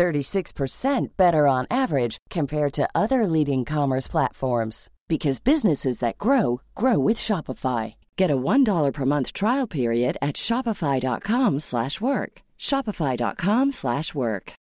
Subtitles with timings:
[0.00, 6.98] 36% better on average compared to other leading commerce platforms because businesses that grow grow
[6.98, 7.94] with Shopify.
[8.16, 12.32] Get a $1 per month trial period at shopify.com/work.
[12.58, 14.52] shopify.com/work.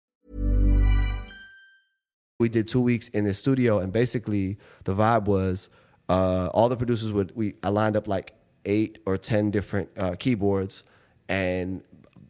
[2.41, 5.70] we did two weeks in the studio and basically the vibe was
[6.09, 8.34] uh, all the producers would we I lined up like
[8.65, 10.84] eight or ten different uh, keyboards
[11.29, 11.82] and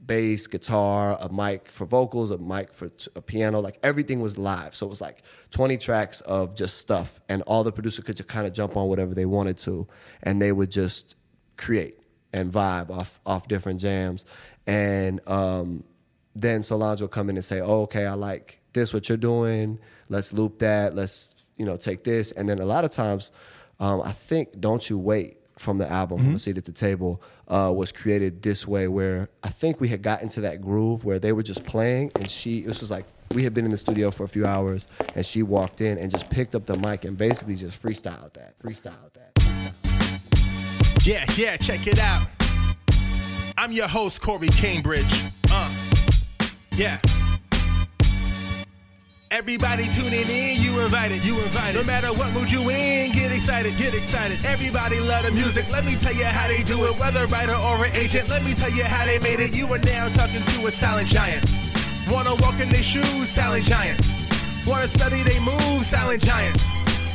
[0.09, 4.37] bass guitar a mic for vocals a mic for t- a piano like everything was
[4.37, 5.23] live so it was like
[5.53, 8.89] 20 tracks of just stuff and all the producer could just kind of jump on
[8.89, 9.87] whatever they wanted to
[10.25, 11.15] and they would just
[11.57, 12.01] create
[12.33, 14.27] and vibe off off different jams
[14.67, 15.85] and um,
[16.35, 19.79] then Solange will come in and say, oh, okay, I like this, what you're doing.
[20.09, 20.95] Let's loop that.
[20.95, 22.33] Let's, you know, take this.
[22.33, 23.33] And then a lot of times,
[23.81, 27.23] um, I think Don't You Wait from the album, From a Seat at the Table,
[27.49, 31.19] uh, was created this way where I think we had gotten to that groove where
[31.19, 34.11] they were just playing and she, this was like, we had been in the studio
[34.11, 37.19] for a few hours and she walked in and just picked up the mic and
[37.19, 39.33] basically just freestyled that, freestyled that.
[41.05, 42.27] Yeah, yeah, check it out.
[43.57, 45.25] I'm your host, Corey Cambridge.
[45.51, 45.75] Uh,
[46.73, 47.01] yeah.
[49.31, 51.75] Everybody tuning in, you invited, you invited.
[51.75, 54.39] No matter what mood you in, get excited, get excited.
[54.47, 55.69] Everybody love the music.
[55.69, 56.99] Let me tell you how they do it.
[56.99, 59.53] Whether writer or an agent, let me tell you how they made it.
[59.53, 61.45] You are now talking to a silent giant.
[62.09, 64.15] Wanna walk in their shoes, silent giants.
[64.67, 66.71] Wanna study they moves, silent giants.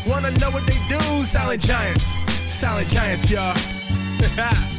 [0.05, 2.13] Wanna know what they do, silent giants.
[2.47, 3.57] Silent giants, y'all.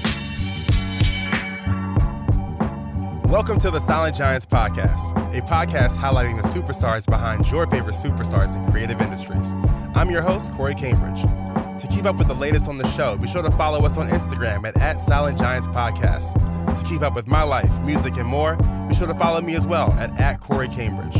[3.35, 8.55] Welcome to the Silent Giants Podcast, a podcast highlighting the superstars behind your favorite superstars
[8.55, 9.55] in creative industries.
[9.97, 11.21] I'm your host, Corey Cambridge.
[11.81, 14.09] To keep up with the latest on the show, be sure to follow us on
[14.09, 16.35] Instagram at, at Silent Giants Podcast.
[16.79, 18.55] To keep up with my life, music, and more,
[18.89, 21.17] be sure to follow me as well at, at Corey Cambridge.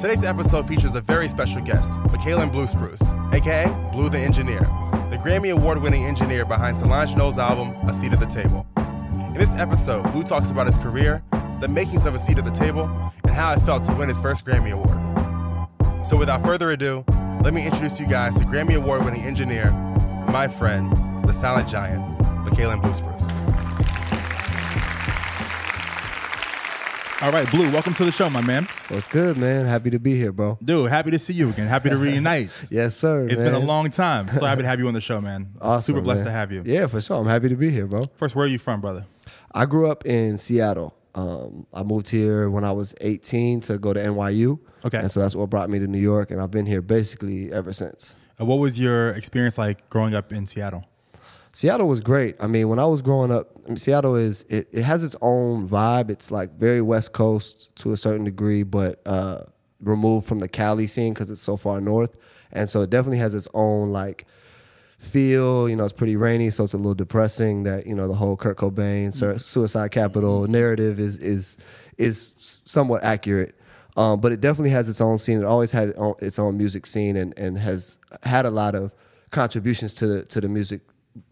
[0.00, 4.60] Today's episode features a very special guest, Mikaelin BlueSpruce, aka Blue the Engineer,
[5.10, 8.66] the Grammy Award winning engineer behind Solange Knowles' album, A Seat at the Table.
[9.36, 11.22] In this episode, Blue talks about his career,
[11.60, 12.84] the makings of A Seat at the Table,
[13.22, 16.06] and how it felt to win his first Grammy Award.
[16.06, 17.04] So without further ado,
[17.44, 19.72] let me introduce you guys to Grammy Award winning engineer,
[20.32, 20.90] my friend,
[21.28, 22.02] the silent giant,
[22.46, 23.30] Mikaelin BlueSpruce.
[27.20, 28.66] All right, Blue, welcome to the show, my man.
[28.88, 29.66] What's good, man?
[29.66, 30.56] Happy to be here, bro.
[30.64, 31.66] Dude, happy to see you again.
[31.66, 32.48] Happy to reunite.
[32.70, 33.26] Yes, sir.
[33.26, 34.34] It's been a long time.
[34.34, 35.50] So happy to have you on the show, man.
[35.60, 36.32] Awesome, Super blessed man.
[36.32, 36.62] to have you.
[36.64, 37.18] Yeah, for sure.
[37.18, 38.06] I'm happy to be here, bro.
[38.16, 39.04] First, where are you from, brother?
[39.56, 40.94] I grew up in Seattle.
[41.14, 44.60] Um, I moved here when I was 18 to go to NYU.
[44.84, 44.98] Okay.
[44.98, 47.72] And so that's what brought me to New York, and I've been here basically ever
[47.72, 48.14] since.
[48.38, 50.84] Uh, what was your experience like growing up in Seattle?
[51.52, 52.36] Seattle was great.
[52.38, 55.16] I mean, when I was growing up, I mean, Seattle is it, it has its
[55.22, 56.10] own vibe.
[56.10, 59.44] It's like very West Coast to a certain degree, but uh,
[59.80, 62.18] removed from the Cali scene because it's so far north,
[62.52, 64.26] and so it definitely has its own like
[64.98, 65.68] feel.
[65.68, 67.64] You know, it's pretty rainy, so it's a little depressing.
[67.64, 71.56] That you know the whole Kurt Cobain su- suicide capital narrative is is
[71.98, 73.54] is somewhat accurate.
[73.96, 75.40] Um, but it definitely has its own scene.
[75.40, 78.74] It always had its own- its own music scene, and, and has had a lot
[78.74, 78.92] of
[79.30, 80.82] contributions to the to the music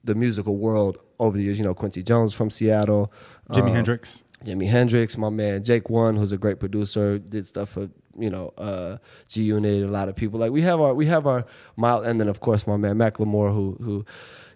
[0.03, 1.59] the musical world over the years.
[1.59, 3.13] You know, Quincy Jones from Seattle,
[3.51, 4.24] Jimi um, Hendrix.
[4.45, 7.89] Jimi Hendrix, my man Jake One, who's a great producer, did stuff for
[8.19, 10.39] you know uh, G Unit, a lot of people.
[10.39, 11.45] Like we have our we have our
[11.77, 14.05] mild, and then of course my man Macklemore, who who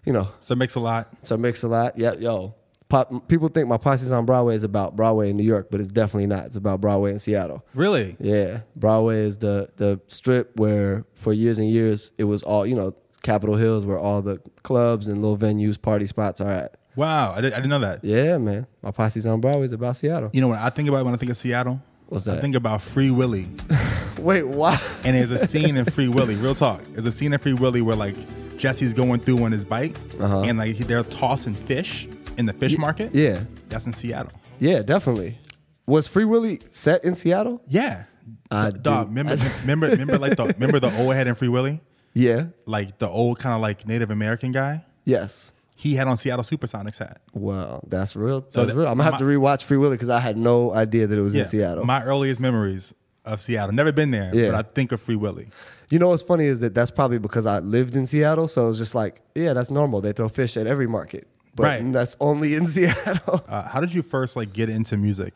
[0.05, 1.09] you know So it makes a lot.
[1.23, 1.97] Sir Mix-a-Lot.
[1.97, 2.55] Yeah, yo.
[2.87, 5.89] Pop, people think my posse's on Broadway is about Broadway in New York, but it's
[5.89, 6.47] definitely not.
[6.47, 7.63] It's about Broadway in Seattle.
[7.75, 8.17] Really?
[8.19, 12.75] Yeah, Broadway is the the strip where for years and years it was all you
[12.75, 16.78] know Capitol Hills where all the clubs and little venues, party spots are at.
[16.95, 18.03] Wow, I, did, I didn't know that.
[18.03, 18.67] Yeah, man.
[18.81, 20.29] My posse's on Broadway is about Seattle.
[20.33, 21.81] You know what I think about when I think of Seattle?
[22.07, 22.37] What's that?
[22.37, 23.47] I think about Free Willy.
[24.19, 24.81] Wait, what?
[25.05, 26.83] And there's a scene in Free Willy, real talk.
[26.85, 28.15] There's a scene in Free Willy where like
[28.57, 30.41] Jesse's going through on his bike Uh-huh.
[30.41, 32.07] and like they're tossing fish
[32.37, 33.13] in the fish market.
[33.13, 34.31] Yeah, That's in Seattle.
[34.59, 35.37] yeah, definitely.
[35.85, 37.61] Was Free Willy set in Seattle?
[37.67, 38.05] Yeah.
[38.51, 41.47] I D- dog, do- remember, remember, remember, like the remember the old head in Free
[41.47, 41.81] Willy,
[42.13, 42.47] Yeah.
[42.65, 44.83] like the old kind of like Native American guy.
[45.05, 45.53] Yes.
[45.81, 47.21] He had on Seattle SuperSonics hat.
[47.33, 48.41] Wow, that's real.
[48.41, 48.87] That's So the- real.
[48.87, 51.21] I'm gonna have my- to rewatch Free Willy because I had no idea that it
[51.21, 51.85] was in Seattle.
[51.85, 52.93] My earliest memories
[53.23, 53.73] of Seattle.
[53.73, 54.51] Never been there, Yeah.
[54.51, 55.47] but I think of Free Willy.
[55.89, 58.77] You know what's funny is that that's probably because I lived in Seattle, so it's
[58.77, 60.01] just like, yeah, that's normal.
[60.01, 61.93] They throw fish at every market, but Right.
[61.93, 63.41] that's only in Seattle.
[63.47, 65.33] Uh, how did you first like get into music?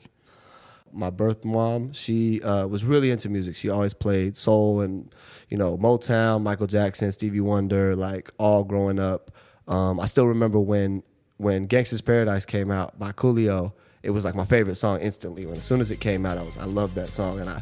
[0.96, 3.56] my birth mom, she uh, was really into music.
[3.56, 5.12] She always played soul and
[5.50, 9.32] you know Motown, Michael Jackson, Stevie Wonder, like all growing up.
[9.68, 11.04] Um, I still remember when
[11.38, 13.72] when Gangsta's Paradise came out by Coolio.
[14.04, 15.46] It was like my favorite song instantly.
[15.46, 17.62] When as soon as it came out, I was I loved that song and I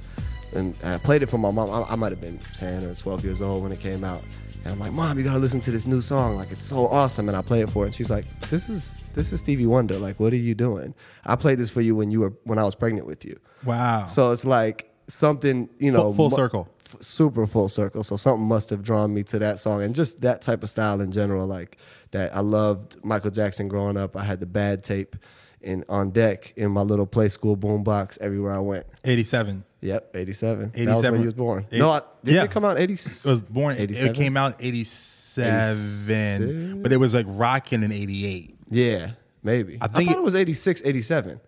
[0.54, 1.70] and, and I played it for my mom.
[1.70, 4.22] I, I might have been ten or twelve years old when it came out.
[4.64, 6.36] And I'm like, Mom, you gotta listen to this new song.
[6.36, 7.28] Like it's so awesome.
[7.30, 7.86] And I play it for her.
[7.86, 9.98] And she's like, This is this is Stevie Wonder.
[9.98, 10.94] Like, what are you doing?
[11.26, 13.40] I played this for you when you were when I was pregnant with you.
[13.64, 14.08] Wow.
[14.08, 16.68] So it's like something, you know, Full- full circle.
[17.02, 18.04] Super full circle.
[18.04, 21.02] So something must have drawn me to that song and just that type of style
[21.02, 21.48] in general.
[21.48, 21.78] Like
[22.12, 24.16] that, I loved Michael Jackson growing up.
[24.16, 25.16] I had the bad tape
[25.62, 28.86] in on deck in my little play school boombox everywhere I went.
[29.04, 29.64] 87.
[29.84, 30.72] Yep, eighty-seven.
[30.74, 31.12] That was 87.
[31.12, 31.66] when you was born.
[31.72, 32.44] Eight- no, I, did yeah.
[32.44, 32.94] it come out eighty?
[32.94, 33.74] It was born.
[33.76, 34.10] It, 87?
[34.12, 36.74] it came out 87, 86?
[36.84, 38.56] but it was like rocking in 88.
[38.70, 39.12] Yeah,
[39.42, 39.80] maybe.
[39.82, 41.40] I, think thought it- it was 86, 87.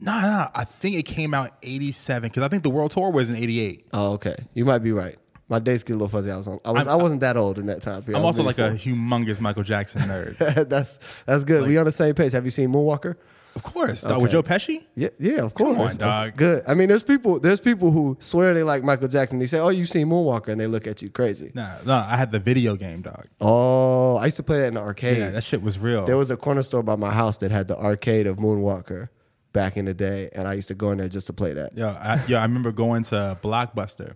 [0.00, 3.30] Nah, nah, I think it came out 87 because I think the world tour was
[3.30, 3.86] in 88.
[3.92, 4.36] Oh, okay.
[4.54, 5.16] You might be right.
[5.48, 6.30] My dates get a little fuzzy.
[6.30, 6.60] I was on.
[6.64, 6.86] I was.
[6.86, 8.18] I'm- I wasn't that old in that time period.
[8.18, 10.36] I'm also like a humongous Michael Jackson nerd.
[10.68, 11.66] that's that's good.
[11.66, 12.32] we on the same page.
[12.32, 13.16] Have you seen Moonwalker?
[13.56, 14.02] of course.
[14.02, 14.84] dog, With Joe Pesci?
[14.94, 15.94] Yeah, yeah, of course.
[15.94, 16.36] on, dog.
[16.36, 16.62] Good.
[16.68, 17.40] I mean, there's people.
[17.40, 19.38] There's people who swear they like Michael Jackson.
[19.38, 21.50] They say, "Oh, you've seen Moonwalker," and they look at you crazy.
[21.54, 23.26] Nah, no, I had the video game, dog.
[23.40, 25.16] Oh, I used to play that in the arcade.
[25.18, 26.04] Yeah, that shit was real.
[26.04, 29.08] there was a corner store by my house that had the arcade of Moonwalker
[29.52, 31.72] back in the day, and I used to go in there just to play that.
[31.74, 34.14] Yeah, I, yo, I remember going to Blockbuster.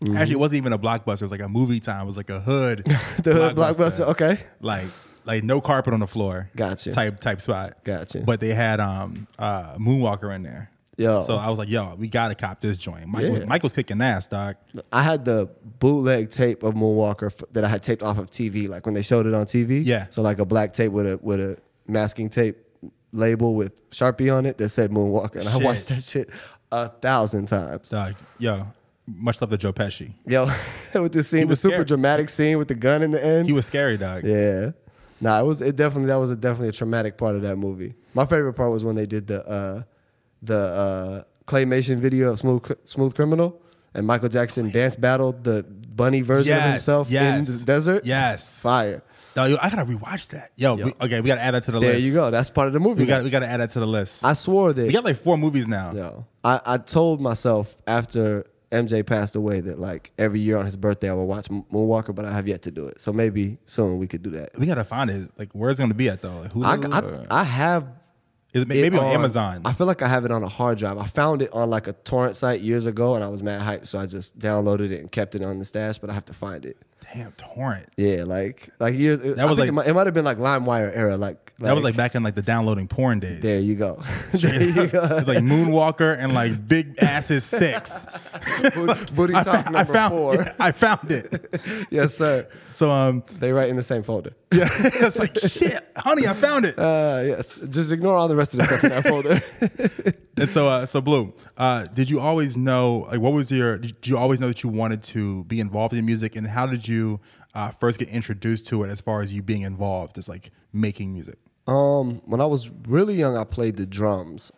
[0.00, 0.16] Mm-hmm.
[0.16, 1.22] Actually, it wasn't even a Blockbuster.
[1.22, 2.02] It was like a movie time.
[2.02, 2.86] It was like a hood.
[3.22, 4.38] The hood Blockbuster, okay.
[4.60, 4.86] Like,
[5.24, 6.50] like no carpet on the floor.
[6.56, 6.92] Gotcha.
[6.92, 7.84] Type type spot.
[7.84, 8.20] Gotcha.
[8.20, 10.70] But they had um uh Moonwalker in there.
[10.96, 11.22] Yo.
[11.22, 13.06] So I was like, yo, we gotta cop this joint.
[13.06, 13.82] Mike, was, Yeah.
[13.82, 14.56] Kicking ass, doc.
[14.92, 15.48] I had the
[15.78, 19.26] bootleg tape of Moonwalker that I had taped off of TV, like when they showed
[19.26, 19.84] it on TV.
[19.84, 20.06] Yeah.
[20.10, 22.56] So like a black tape with a with a masking tape
[23.12, 26.30] label with Sharpie on it that said Moonwalker, and I watched that shit
[26.72, 27.88] a thousand times.
[27.90, 28.66] Dog, yo,
[29.06, 30.12] much love to Joe Pesci.
[30.26, 30.50] Yo,
[30.94, 33.46] with the scene, the super dramatic scene with the gun in the end.
[33.46, 34.24] He was scary, dog.
[34.24, 34.70] yeah.
[35.20, 37.94] Nah, it was it definitely that was a, definitely a traumatic part of that movie.
[38.14, 39.82] My favorite part was when they did the uh,
[40.42, 43.60] the uh, claymation video of Smooth Smooth Criminal.
[43.94, 48.04] And Michael Jackson dance battled the bunny version of Yes, himself in the desert.
[48.04, 48.62] yes.
[48.62, 49.02] Fire.
[49.38, 50.50] Dog, yo, I gotta rewatch that.
[50.56, 51.86] Yo, We, okay, we gotta add that to the list.
[51.86, 52.06] There list.
[52.08, 52.30] you go.
[52.32, 53.02] That's part of the movie.
[53.02, 54.24] We got we gotta add that to the list.
[54.24, 54.84] I swore that.
[54.86, 55.92] we got like four movies now.
[55.92, 60.76] yo, I, I told myself after MJ passed away that like every year on his
[60.76, 63.00] birthday I would watch M- Moonwalker, but I have yet to do it.
[63.00, 64.58] So maybe soon we could do that.
[64.58, 65.30] We gotta find it.
[65.38, 66.40] Like, where's it gonna be at though?
[66.54, 66.92] Like, I, Hulu?
[66.92, 67.84] I, or- I have
[68.52, 69.62] Is it it maybe on, Amazon.
[69.64, 70.98] I feel like I have it on a hard drive.
[70.98, 73.86] I found it on like a torrent site years ago, and I was mad hyped,
[73.86, 75.98] so I just downloaded it and kept it on the stash.
[75.98, 76.76] But I have to find it.
[77.14, 77.88] Damn, torrent.
[77.96, 79.20] Yeah, like like years.
[79.20, 81.16] That was was like- it might, it might have been like LimeWire era.
[81.16, 83.40] Like, That was like back in like the downloading porn days.
[83.40, 84.00] there you go.
[84.32, 85.00] There you go.
[85.26, 88.06] Like Moonwalker and like Big Asses Six.
[88.74, 90.12] Booty, booty I, talk I number found.
[90.14, 90.34] four.
[90.36, 91.86] yeah, I found it.
[91.90, 92.46] yes, sir.
[92.68, 94.34] So um, They write in the same folder.
[94.52, 96.78] yeah, it's like shit, honey, I found it.
[96.78, 97.56] Uh, yes.
[97.68, 99.42] Just ignore all the rest of the stuff in that folder.
[100.36, 103.06] And so, uh, so Blue, uh, did you always know?
[103.10, 103.78] Like, what was your?
[103.78, 106.36] Did you always know that you wanted to be involved in music?
[106.36, 107.18] And how did you
[107.54, 108.88] uh, first get introduced to it?
[108.90, 111.38] As far as you being involved, as like making music.
[111.68, 114.50] Um, when I was really young, I played the drums,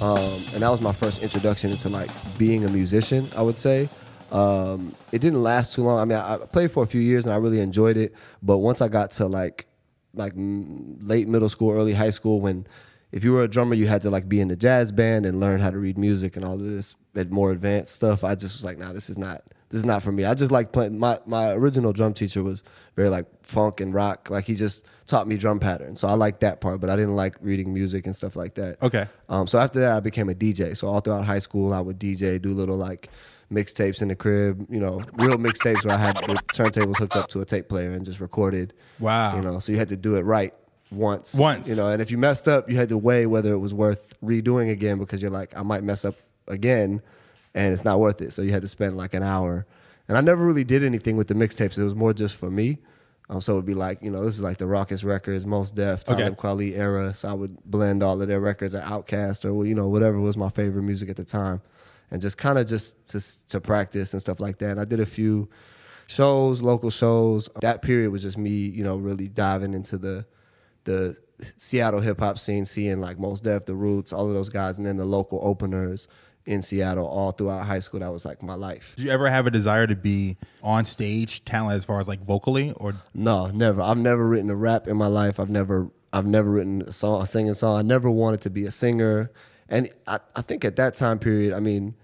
[0.00, 0.18] um,
[0.54, 3.26] and that was my first introduction into like being a musician.
[3.36, 3.88] I would say
[4.30, 5.98] um, it didn't last too long.
[5.98, 8.14] I mean, I, I played for a few years and I really enjoyed it.
[8.40, 9.66] But once I got to like
[10.14, 12.68] like late middle school, early high school, when
[13.10, 15.40] if you were a drummer, you had to like be in the jazz band and
[15.40, 16.94] learn how to read music and all of this
[17.30, 18.22] more advanced stuff.
[18.22, 19.42] I just was like, nah, this is not
[19.76, 20.24] this is not for me.
[20.24, 20.98] I just like playing.
[20.98, 22.62] My my original drum teacher was
[22.94, 24.30] very like funk and rock.
[24.30, 26.80] Like he just taught me drum patterns, so I liked that part.
[26.80, 28.82] But I didn't like reading music and stuff like that.
[28.82, 29.06] Okay.
[29.28, 30.74] Um, so after that, I became a DJ.
[30.74, 33.10] So all throughout high school, I would DJ, do little like
[33.52, 34.66] mixtapes in the crib.
[34.70, 37.90] You know, real mixtapes where I had the turntables hooked up to a tape player
[37.90, 38.72] and just recorded.
[38.98, 39.36] Wow.
[39.36, 40.54] You know, so you had to do it right
[40.90, 41.34] once.
[41.34, 41.68] Once.
[41.68, 44.18] You know, and if you messed up, you had to weigh whether it was worth
[44.24, 46.14] redoing again because you're like, I might mess up
[46.48, 47.02] again,
[47.56, 48.32] and it's not worth it.
[48.32, 49.66] So you had to spend like an hour.
[50.08, 51.76] And I never really did anything with the mixtapes.
[51.76, 52.78] It was more just for me.
[53.28, 55.72] Um, so it would be like, you know, this is like the Rawkus Records, Mos
[55.72, 56.34] Def, Talib Okay.
[56.36, 57.12] Kweli era.
[57.12, 60.36] So I would blend all of their records at Outkast or, you know, whatever was
[60.36, 61.60] my favorite music at the time.
[62.12, 64.72] And just kind of just to, to practice and stuff like that.
[64.72, 65.48] And I did a few
[66.06, 67.48] shows, local shows.
[67.62, 70.24] That period was just me, you know, really diving into the
[70.84, 71.16] the
[71.56, 74.86] Seattle hip hop scene, seeing like Mos Def, The Roots, all of those guys, and
[74.86, 76.06] then the local openers,
[76.46, 78.00] in Seattle all throughout high school.
[78.00, 78.94] That was like my life.
[78.96, 82.20] Did you ever have a desire to be on stage, talent as far as like
[82.20, 83.82] vocally, or No, never.
[83.82, 85.38] I've never written a rap in my life.
[85.38, 87.78] I've never I've never written a song, a singing song.
[87.78, 89.30] I never wanted to be a singer.
[89.68, 91.94] And I, I think at that time period, I mean,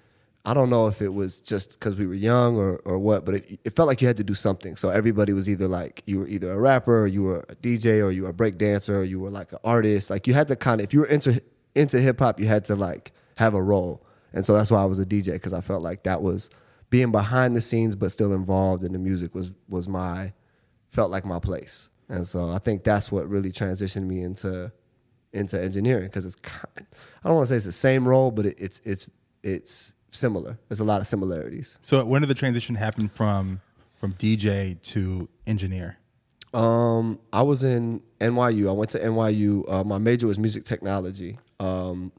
[0.44, 3.36] I don't know if it was just because we were young or, or what, but
[3.36, 4.74] it, it felt like you had to do something.
[4.74, 8.04] So everybody was either like you were either a rapper or you were a DJ
[8.04, 10.10] or you were a break dancer or you were like an artist.
[10.10, 11.40] Like you had to kind of if you were into
[11.76, 14.04] into hip hop, you had to like have a role.
[14.32, 16.50] And so that's why I was a DJ because I felt like that was
[16.90, 20.32] being behind the scenes but still involved in the music was was my
[20.88, 21.88] felt like my place.
[22.08, 24.72] And so I think that's what really transitioned me into
[25.32, 26.86] into engineering because it's kind,
[27.24, 29.10] I don't want to say it's the same role, but it, it's it's
[29.42, 30.58] it's similar.
[30.68, 31.78] There's a lot of similarities.
[31.80, 32.04] so?
[32.04, 33.60] When did the transition happen from
[33.94, 35.98] from DJ to engineer?
[36.52, 38.68] Um, I was in NYU.
[38.68, 39.64] I went to NYU.
[39.72, 42.12] Uh, my major was music technology, um,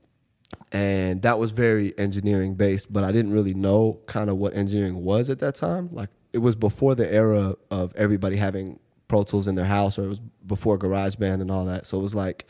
[0.72, 2.92] and that was very engineering based.
[2.92, 5.90] But I didn't really know kind of what engineering was at that time.
[5.92, 10.06] Like it was before the era of everybody having Pro Tools in their house, or
[10.06, 11.86] it was before GarageBand and all that.
[11.86, 12.48] So it was like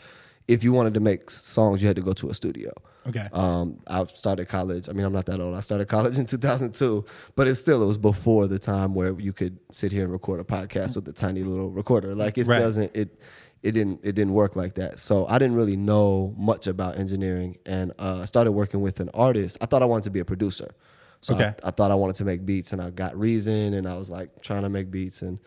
[0.47, 2.71] if you wanted to make songs, you had to go to a studio.
[3.07, 3.27] Okay.
[3.33, 4.87] Um, I started college.
[4.87, 5.55] I mean, I'm not that old.
[5.55, 7.03] I started college in 2002,
[7.35, 10.39] but it's still it was before the time where you could sit here and record
[10.39, 12.15] a podcast with a tiny little recorder.
[12.15, 12.59] Like it Right.
[12.59, 13.19] doesn't it
[13.63, 14.99] it didn't it didn't work like that.
[14.99, 19.09] So I didn't really know much about engineering, and uh, I started working with an
[19.13, 19.57] artist.
[19.61, 20.71] I thought I wanted to be a producer.
[21.21, 21.53] So Okay.
[21.63, 24.09] I, I thought I wanted to make beats, and I got Reason, and I was
[24.09, 25.39] like trying to make beats, and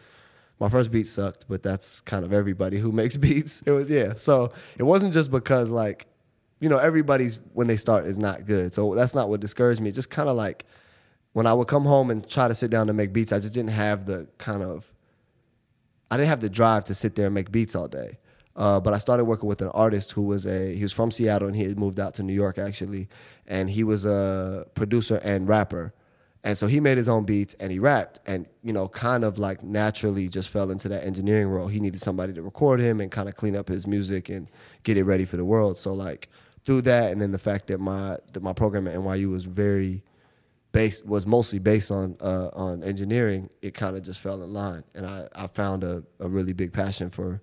[0.59, 3.63] my first beat sucked, but that's kind of everybody who makes beats.
[3.67, 4.15] It was yeah.
[4.17, 6.07] So it wasn't just because like,
[6.61, 8.73] you know, everybody's when they start is not good.
[8.73, 9.93] So that's not what discouraged me.
[9.93, 10.65] Just kind of like
[11.35, 13.53] when I would come home and try to sit down to make beats, I just
[13.53, 14.91] didn't have the kind of
[16.11, 18.19] I didn't have the drive to sit there and make beats all day.
[18.55, 21.47] Uh, but I started working with an artist who was a he was from Seattle
[21.47, 23.09] and he had moved out to New York actually,
[23.47, 25.93] and he was a producer and rapper,
[26.43, 29.39] and so he made his own beats and he rapped and you know kind of
[29.39, 31.67] like naturally just fell into that engineering role.
[31.67, 34.49] He needed somebody to record him and kind of clean up his music and
[34.85, 35.77] get it ready for the world.
[35.77, 36.31] So like
[36.63, 40.03] through that and then the fact that my that my program at NYU was very
[40.77, 44.85] based was mostly based on uh, on engineering, it kind of just fell in line,
[44.95, 47.41] and I, I found a, a really big passion for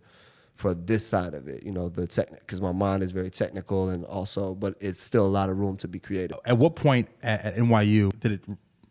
[0.53, 1.63] for this side of it.
[1.63, 5.25] You know, the tech because my mind is very technical, and also, but it's still
[5.25, 6.37] a lot of room to be creative.
[6.45, 8.45] At what point at, at NYU did it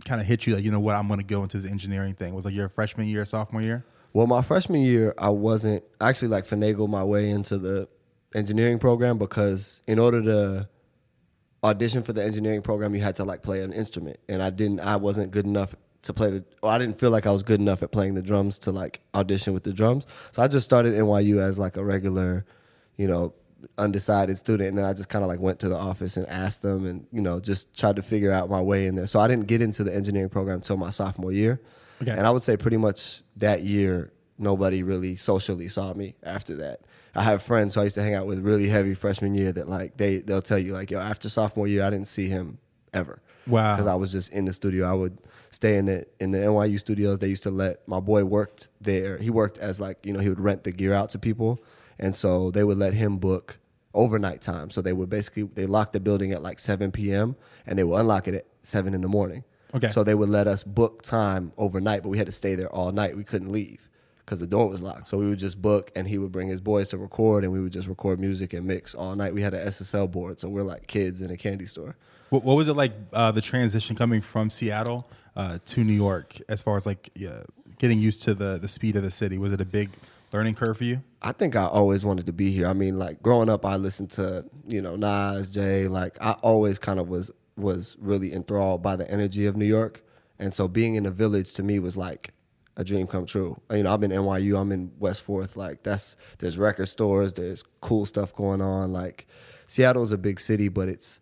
[0.04, 2.14] kind of hit you like you know what I'm going to go into this engineering
[2.14, 2.34] thing?
[2.34, 3.84] Was like your freshman year, sophomore year?
[4.12, 7.88] Well, my freshman year, I wasn't I actually like finagle my way into the
[8.34, 10.68] engineering program because in order to
[11.64, 14.80] audition for the engineering program, you had to like play an instrument, and I didn't.
[14.80, 16.44] I wasn't good enough to play the.
[16.62, 19.00] Or I didn't feel like I was good enough at playing the drums to like
[19.14, 20.06] audition with the drums.
[20.32, 22.44] So I just started NYU as like a regular,
[22.96, 23.34] you know,
[23.78, 26.62] undecided student, and then I just kind of like went to the office and asked
[26.62, 29.06] them, and you know, just tried to figure out my way in there.
[29.06, 31.60] So I didn't get into the engineering program until my sophomore year,
[32.02, 32.10] Okay.
[32.10, 36.80] and I would say pretty much that year nobody really socially saw me after that.
[37.14, 39.68] I have friends who I used to hang out with really heavy freshman year that
[39.68, 42.58] like they they'll tell you like yo after sophomore year I didn't see him
[42.92, 43.22] ever.
[43.46, 43.74] Wow.
[43.74, 44.86] Because I was just in the studio.
[44.86, 45.18] I would
[45.50, 47.18] stay in the in the NYU studios.
[47.18, 49.18] They used to let my boy worked there.
[49.18, 51.62] He worked as like you know he would rent the gear out to people,
[51.98, 53.58] and so they would let him book
[53.94, 54.70] overnight time.
[54.70, 57.36] So they would basically they locked the building at like 7 p.m.
[57.66, 59.44] and they would unlock it at seven in the morning.
[59.74, 59.88] Okay.
[59.88, 62.92] So they would let us book time overnight, but we had to stay there all
[62.92, 63.16] night.
[63.16, 63.88] We couldn't leave
[64.24, 65.08] because the door was locked.
[65.08, 67.60] So we would just book, and he would bring his boys to record, and we
[67.60, 69.34] would just record music and mix all night.
[69.34, 71.96] We had an SSL board, so we're like kids in a candy store.
[72.30, 76.38] What, what was it like uh, the transition coming from Seattle uh, to New York
[76.48, 77.42] as far as like yeah,
[77.78, 79.38] getting used to the the speed of the city?
[79.38, 79.90] Was it a big
[80.32, 81.02] learning curve for you?
[81.20, 82.66] I think I always wanted to be here.
[82.66, 85.88] I mean, like growing up, I listened to you know Nas, Jay.
[85.88, 90.02] Like I always kind of was was really enthralled by the energy of New York,
[90.38, 92.32] and so being in the village to me was like
[92.76, 93.60] a dream come true.
[93.70, 95.56] You know, I'm in NYU, I'm in West Fourth.
[95.56, 98.92] Like that's there's record stores, there's cool stuff going on.
[98.92, 99.26] Like
[99.66, 101.20] Seattle's a big city, but it's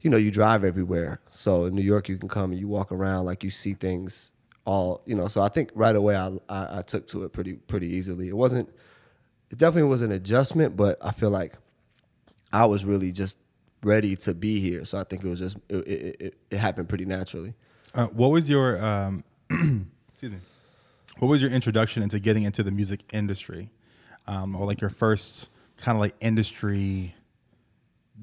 [0.00, 1.20] you know you drive everywhere.
[1.30, 4.32] So in New York, you can come and you walk around, like you see things
[4.64, 5.28] all you know.
[5.28, 8.28] So I think right away I I, I took to it pretty pretty easily.
[8.28, 8.70] It wasn't
[9.50, 11.54] it definitely was an adjustment, but I feel like
[12.52, 13.38] I was really just
[13.82, 14.84] ready to be here.
[14.84, 17.54] So I think it was just it, it, it, it happened pretty naturally.
[17.94, 20.38] Uh, what was your um, excuse me?
[21.18, 23.70] What was your introduction into getting into the music industry,
[24.26, 27.14] um, or like your first kind of like industry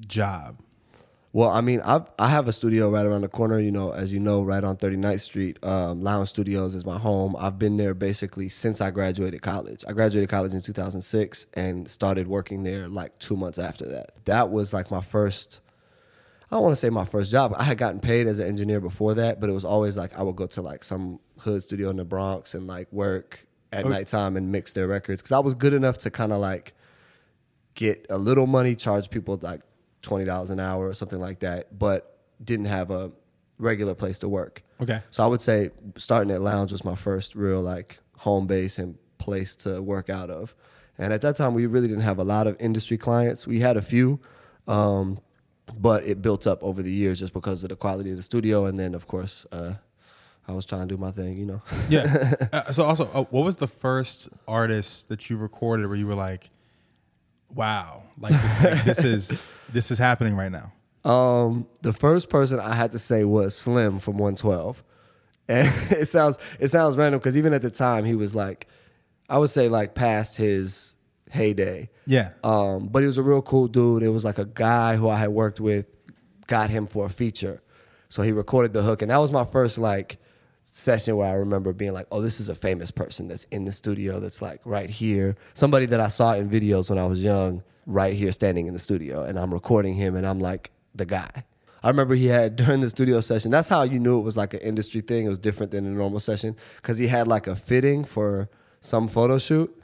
[0.06, 0.60] job?
[1.32, 3.58] Well, I mean, I I have a studio right around the corner.
[3.58, 5.58] You know, as you know, right on 39th Street.
[5.64, 7.34] Um, Lounge Studios is my home.
[7.36, 9.84] I've been there basically since I graduated college.
[9.88, 14.24] I graduated college in 2006 and started working there like two months after that.
[14.26, 15.60] That was like my first.
[16.54, 17.52] I don't want to say my first job.
[17.58, 20.22] I had gotten paid as an engineer before that, but it was always like I
[20.22, 24.36] would go to like some hood studio in the Bronx and like work at nighttime
[24.36, 26.74] and mix their records because I was good enough to kind of like
[27.74, 29.62] get a little money, charge people like
[30.00, 33.10] twenty dollars an hour or something like that, but didn't have a
[33.58, 34.62] regular place to work.
[34.80, 35.02] Okay.
[35.10, 38.96] So I would say starting at Lounge was my first real like home base and
[39.18, 40.54] place to work out of.
[40.98, 43.44] And at that time, we really didn't have a lot of industry clients.
[43.44, 44.20] We had a few,
[44.68, 45.18] um,
[45.78, 48.66] but it built up over the years just because of the quality of the studio.
[48.66, 49.74] And then, of course, uh,
[50.46, 51.62] I was trying to do my thing, you know.
[51.88, 52.34] Yeah.
[52.52, 56.14] uh, so also, uh, what was the first artist that you recorded where you were
[56.14, 56.50] like,
[57.54, 59.38] "Wow, like this, like, this is
[59.72, 60.72] this is happening right now"?
[61.04, 64.82] Um, the first person I had to say was Slim from 112.
[65.46, 68.66] And it sounds it sounds random because even at the time he was like,
[69.28, 70.93] I would say like past his
[71.34, 71.90] heyday.
[72.06, 72.30] Yeah.
[72.42, 74.02] Um, but he was a real cool dude.
[74.02, 75.94] It was like a guy who I had worked with,
[76.46, 77.60] got him for a feature.
[78.08, 80.18] So he recorded the hook, and that was my first like
[80.62, 83.72] session where I remember being like, "Oh, this is a famous person that's in the
[83.72, 84.20] studio.
[84.20, 85.36] That's like right here.
[85.54, 88.78] Somebody that I saw in videos when I was young, right here, standing in the
[88.78, 91.44] studio, and I'm recording him, and I'm like the guy."
[91.82, 93.50] I remember he had during the studio session.
[93.50, 95.26] That's how you knew it was like an industry thing.
[95.26, 98.48] It was different than a normal session because he had like a fitting for
[98.80, 99.74] some photo shoot,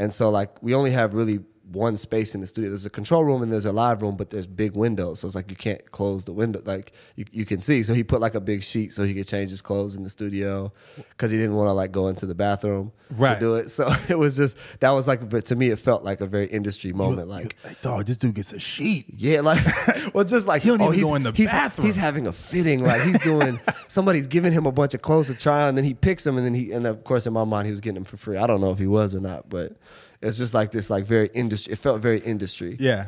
[0.00, 1.40] and so like we only have really
[1.72, 2.70] one space in the studio.
[2.70, 5.20] There's a control room and there's a live room, but there's big windows.
[5.20, 6.60] So it's like you can't close the window.
[6.64, 7.82] Like you, you can see.
[7.82, 10.10] So he put like a big sheet so he could change his clothes in the
[10.10, 10.72] studio
[11.10, 13.34] because he didn't want to like go into the bathroom Right.
[13.34, 13.70] to do it.
[13.80, 16.46] So it was just that was like, but to me, it felt like a very
[16.46, 17.28] industry moment.
[17.28, 19.06] like like, dog, this dude gets a sheet.
[19.16, 19.64] yeah, like
[20.14, 21.86] well, just like He don't oh, he's, go in the he's, bathroom.
[21.86, 23.58] He's having a fitting, like he's doing.
[23.88, 26.36] somebody's giving him a bunch of clothes to try on, and then he picks them,
[26.36, 28.36] and then he, and of course, in my mind, he was getting them for free.
[28.36, 29.76] I don't know if he was or not, but
[30.22, 31.72] it's just like this, like very industry.
[31.72, 32.76] It felt very industry.
[32.78, 33.06] Yeah.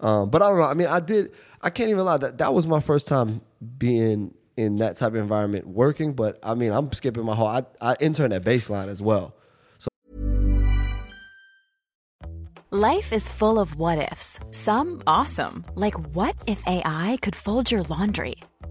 [0.00, 0.64] Um, but I don't know.
[0.64, 1.32] I mean, I did.
[1.62, 2.18] I can't even lie.
[2.18, 3.40] That that was my first time
[3.78, 6.12] being in that type of environment working.
[6.12, 7.46] But I mean, I'm skipping my whole.
[7.46, 9.34] I, I interned at Baseline as well.
[9.78, 9.88] So
[12.70, 14.38] life is full of what ifs.
[14.50, 18.36] Some awesome, like what if AI could fold your laundry?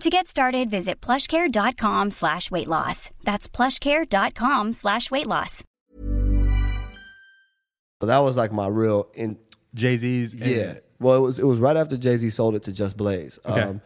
[0.00, 3.10] To get started, visit plushcare.com slash weight loss.
[3.24, 5.64] That's plushcare.com slash weight loss.
[8.02, 9.38] So that was like my real in,
[9.74, 10.34] Jay Z's.
[10.34, 10.74] Yeah.
[11.00, 13.38] Well, it was it was right after Jay Z sold it to Just Blaze.
[13.46, 13.60] Okay.
[13.62, 13.80] Um,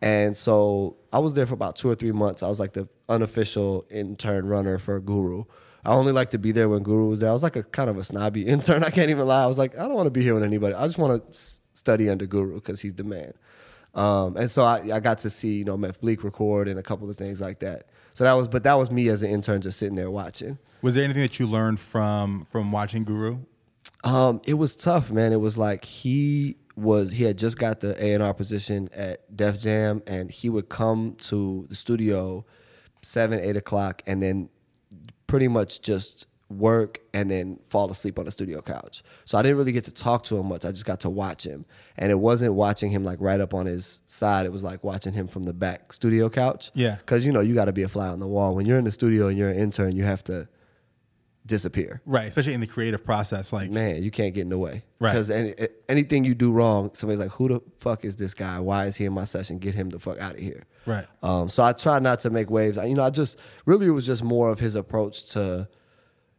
[0.00, 2.44] and so I was there for about two or three months.
[2.44, 5.44] I was like the unofficial intern runner for Guru.
[5.84, 7.30] I only like to be there when Guru was there.
[7.30, 8.84] I was like a kind of a snobby intern.
[8.84, 9.42] I can't even lie.
[9.42, 10.74] I was like, I don't want to be here with anybody.
[10.76, 13.32] I just want to s- study under Guru because he's the man.
[13.96, 16.82] Um, and so I, I got to see you know Memphis Bleek record and a
[16.82, 17.86] couple of things like that.
[18.12, 20.58] So that was, but that was me as an intern just sitting there watching.
[20.82, 23.38] Was there anything that you learned from from watching Guru?
[24.04, 25.32] Um, it was tough, man.
[25.32, 29.34] It was like he was he had just got the A and R position at
[29.34, 32.44] Def Jam, and he would come to the studio
[33.02, 34.50] seven, eight o'clock, and then
[35.26, 39.02] pretty much just work and then fall asleep on the studio couch.
[39.24, 40.64] So I didn't really get to talk to him much.
[40.64, 43.66] I just got to watch him, and it wasn't watching him like right up on
[43.66, 44.46] his side.
[44.46, 46.70] It was like watching him from the back studio couch.
[46.74, 46.96] Yeah.
[46.96, 48.84] because you know you got to be a fly on the wall when you're in
[48.84, 49.96] the studio and you're an intern.
[49.96, 50.48] You have to
[51.44, 53.52] disappear Right, especially in the creative process.
[53.52, 54.82] Like, man, you can't get in the way.
[55.00, 55.12] Right.
[55.12, 55.54] Because any,
[55.88, 58.58] anything you do wrong, somebody's like, who the fuck is this guy?
[58.58, 59.58] Why is he in my session?
[59.58, 60.64] Get him the fuck out of here.
[60.86, 61.06] Right.
[61.22, 62.78] Um, so I try not to make waves.
[62.78, 65.68] I, you know, I just really it was just more of his approach to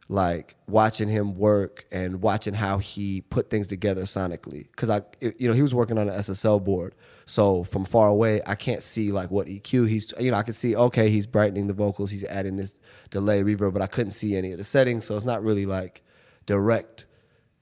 [0.08, 4.66] like watching him work and watching how he put things together sonically.
[4.70, 6.94] Because I, you know, he was working on an SSL board,
[7.26, 10.14] so from far away, I can't see like what EQ he's.
[10.18, 12.74] You know, I can see okay, he's brightening the vocals, he's adding this
[13.10, 16.02] delay reverb, but I couldn't see any of the settings, so it's not really like
[16.46, 17.04] direct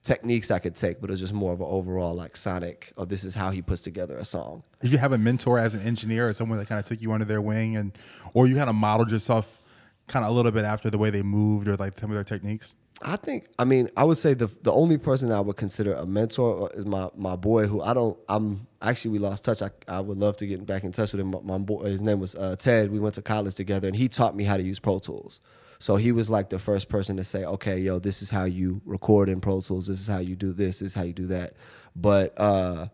[0.04, 2.92] techniques I could take, but it's just more of an overall like sonic.
[2.96, 4.62] Oh, this is how he puts together a song.
[4.80, 7.10] did you have a mentor as an engineer or someone that kind of took you
[7.10, 7.98] under their wing, and
[8.34, 9.62] or you kind of modeled yourself
[10.08, 12.24] kind of a little bit after the way they moved or like some of their
[12.24, 12.76] techniques?
[13.02, 16.06] I think I mean I would say the the only person I would consider a
[16.06, 19.60] mentor is my my boy who I don't I'm actually we lost touch.
[19.60, 21.30] I, I would love to get back in touch with him.
[21.30, 22.90] My, my boy his name was uh, Ted.
[22.90, 25.40] We went to college together and he taught me how to use Pro Tools.
[25.78, 28.80] So he was like the first person to say okay yo this is how you
[28.86, 29.88] record in Pro Tools.
[29.88, 30.78] This is how you do this.
[30.78, 31.52] This is how you do that.
[31.94, 32.86] But uh,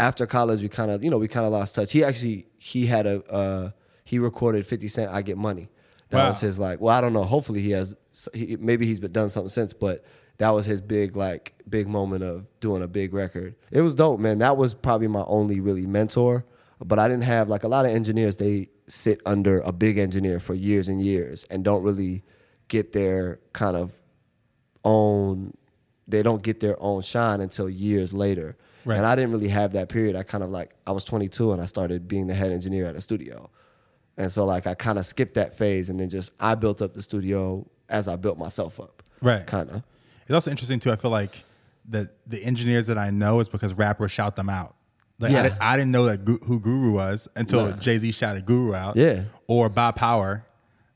[0.00, 1.92] after college we kind of you know we kind of lost touch.
[1.92, 3.70] He actually he had a uh,
[4.04, 5.68] he recorded 50 Cent I Get Money
[6.10, 6.28] that Wow.
[6.30, 7.24] was his like well I don't know.
[7.24, 7.94] Hopefully he has
[8.32, 10.04] he, maybe he's been done something since but
[10.38, 13.54] that was his big like big moment of doing a big record.
[13.70, 14.38] It was dope man.
[14.38, 16.44] That was probably my only really mentor
[16.84, 18.36] but I didn't have like a lot of engineers.
[18.36, 22.22] They sit under a big engineer for years and years and don't really
[22.68, 23.92] get their kind of
[24.84, 25.54] own
[26.08, 28.56] they don't get their own shine until years later.
[28.84, 28.96] Right.
[28.98, 30.14] and I didn't really have that period.
[30.14, 32.94] I kind of like I was 22 and I started being the head engineer at
[32.94, 33.50] a studio
[34.16, 36.94] and so like I kind of skipped that phase and then just I built up
[36.94, 39.02] the studio as I built myself up.
[39.22, 39.46] Right.
[39.46, 39.82] Kind of.
[40.22, 40.90] It's also interesting too.
[40.92, 41.44] I feel like
[41.90, 44.74] that the engineers that I know is because rappers shout them out.
[45.18, 45.40] Like Yeah.
[45.40, 47.76] I, didn't, I didn't know that Gu- who Guru was until Nah.
[47.76, 48.96] Jay Z shouted Guru out.
[48.96, 49.22] Yeah.
[49.46, 50.44] Or Bob Power.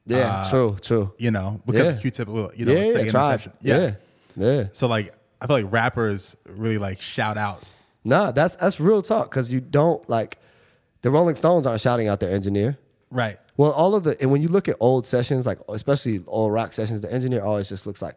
[0.07, 1.13] Yeah, uh, true, true.
[1.19, 2.01] You know, because Yeah.
[2.01, 3.39] Q-Tip, you know, yeah, yeah, in the tribe.
[3.41, 3.53] session.
[3.61, 3.95] Yeah.
[4.37, 4.65] yeah.
[4.73, 7.63] So like, I feel like rappers really like shout out.
[8.03, 10.39] Nah, that's that's real talk because you don't like
[11.03, 12.77] the Rolling Stones aren't shouting out their engineer.
[13.11, 13.37] Right.
[13.57, 16.73] Well, all of the and when you look at old sessions, like especially old rock
[16.73, 18.17] sessions, the engineer always just looks like.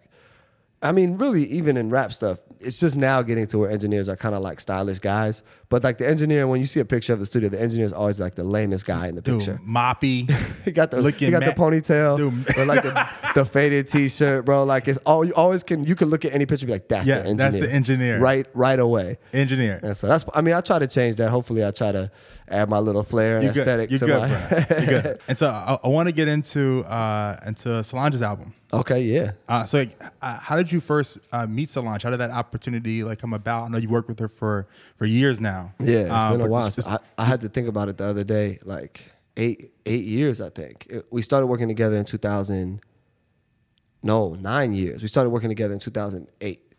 [0.81, 4.15] I mean, really, even in rap stuff, it's just now getting to where engineers are
[4.15, 5.43] kind of like stylish guys.
[5.69, 7.93] But like the engineer, when you see a picture of the studio, the engineer is
[7.93, 9.59] always like the lamest guy in the Dude, picture.
[9.67, 10.29] moppy.
[10.65, 12.57] He got the Looking he got the ponytail, Dude.
[12.57, 14.63] or like the, the faded t-shirt, bro.
[14.63, 16.87] Like it's all you always can you can look at any picture and be like,
[16.87, 17.51] that's Yeah, the engineer.
[17.51, 18.19] that's the engineer.
[18.19, 19.17] Right right away.
[19.33, 19.79] engineer.
[19.83, 21.29] And so that's I mean, I try to change that.
[21.31, 22.11] Hopefully I try to
[22.47, 23.61] add my little flair and You're good.
[23.61, 24.77] aesthetic You're to good, my bro.
[24.93, 25.19] You're good.
[25.27, 28.53] And so I, I want to get into uh, into Solange's album.
[28.71, 29.31] Okay, yeah.
[29.47, 29.83] Uh, so,
[30.21, 32.01] uh, how did you first uh, meet Solange?
[32.01, 33.65] How did that opportunity like come about?
[33.65, 35.73] I know you worked with her for for years now.
[35.79, 36.69] Yeah, it's Uh, been a while.
[36.69, 39.01] just- I, I had to think about it the other day, like
[39.37, 40.87] eight eight years, I think.
[40.89, 42.79] It- we started working together in 2000.
[44.03, 45.01] No, nine years.
[45.01, 46.72] We started working together in 2008.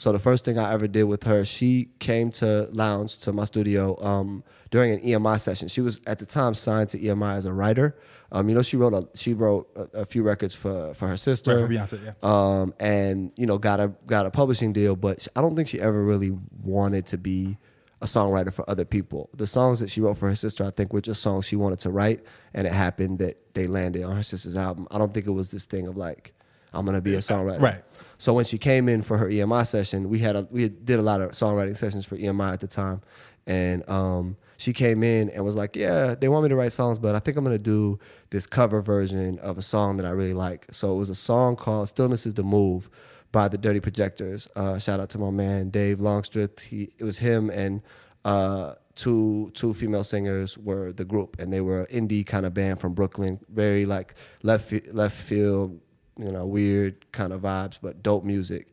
[0.00, 3.44] So the first thing I ever did with her, she came to Lounge to my
[3.44, 5.68] studio um, during an EMI session.
[5.68, 7.98] She was at the time signed to EMI as a writer.
[8.32, 11.18] Um, you know, she wrote a she wrote a, a few records for for her
[11.18, 12.12] sister, Right, for Beyonce, yeah.
[12.22, 14.96] um, and you know got a got a publishing deal.
[14.96, 16.32] But I don't think she ever really
[16.62, 17.58] wanted to be
[18.00, 19.28] a songwriter for other people.
[19.34, 21.80] The songs that she wrote for her sister, I think, were just songs she wanted
[21.80, 24.88] to write, and it happened that they landed on her sister's album.
[24.90, 26.32] I don't think it was this thing of like
[26.72, 27.60] I'm gonna be a songwriter.
[27.60, 27.82] Right.
[28.20, 31.02] So when she came in for her EMI session, we had a, we did a
[31.02, 33.00] lot of songwriting sessions for EMI at the time,
[33.46, 36.98] and um, she came in and was like, "Yeah, they want me to write songs,
[36.98, 40.34] but I think I'm gonna do this cover version of a song that I really
[40.34, 42.90] like." So it was a song called "Stillness Is the Move"
[43.32, 44.48] by the Dirty Projectors.
[44.54, 46.60] Uh, shout out to my man Dave Longstreth.
[46.60, 47.80] He it was him and
[48.26, 52.52] uh, two two female singers were the group, and they were an indie kind of
[52.52, 55.80] band from Brooklyn, very like left left field
[56.20, 58.68] you know, weird kind of vibes, but dope music.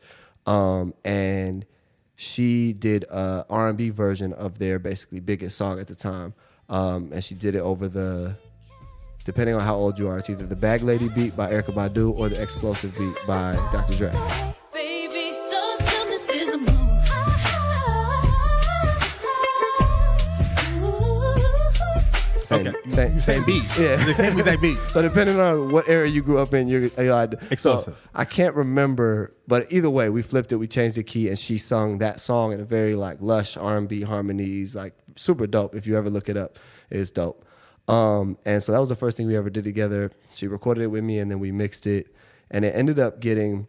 [0.45, 1.65] Um, and
[2.15, 6.33] she did a R&B version of their basically biggest song at the time.
[6.69, 8.35] Um, and she did it over the,
[9.23, 12.17] depending on how old you are, it's either the Bag Lady beat by Erykah Badu
[12.17, 13.93] or the Explosive beat by Dr.
[13.95, 14.53] Dre.
[22.47, 22.89] Same, Okay.
[22.91, 23.63] same, Same beat.
[23.77, 24.77] Yeah, The same exact beat.
[24.91, 29.33] So depending on what area you grew up in, you're, you're so I can't remember,
[29.47, 30.55] but either way, we flipped it.
[30.55, 34.01] We changed the key, and she sung that song in a very like lush R&B
[34.03, 35.75] harmonies, like super dope.
[35.75, 36.57] If you ever look it up,
[36.89, 37.43] it's dope.
[37.89, 40.11] Um, and so that was the first thing we ever did together.
[40.33, 42.15] She recorded it with me, and then we mixed it,
[42.49, 43.67] and it ended up getting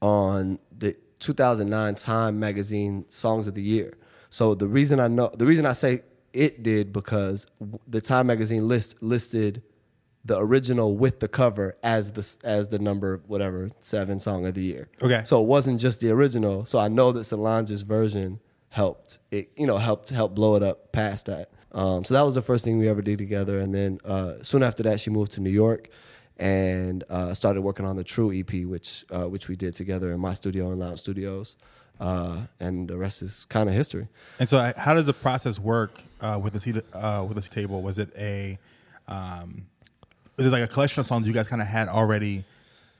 [0.00, 3.94] on the 2009 Time Magazine Songs of the Year.
[4.30, 7.46] So the reason I know, the reason I say it did because
[7.86, 9.62] the Time Magazine list listed
[10.24, 14.62] the original with the cover as the as the number whatever seven song of the
[14.62, 14.88] year.
[15.02, 15.22] Okay.
[15.24, 16.64] So it wasn't just the original.
[16.64, 20.92] So I know that Solange's version helped it, you know, helped help blow it up
[20.92, 21.50] past that.
[21.72, 24.62] Um, so that was the first thing we ever did together, and then uh, soon
[24.62, 25.88] after that, she moved to New York
[26.36, 30.20] and uh, started working on the True EP, which uh, which we did together in
[30.20, 31.56] my studio in Lounge Studios,
[32.00, 34.08] uh, and the rest is kind of history.
[34.38, 37.82] And so, uh, how does the process work uh, with the uh, with the table?
[37.82, 38.58] Was it a,
[39.08, 39.66] um,
[40.36, 42.44] was it like a collection of songs you guys kind of had already,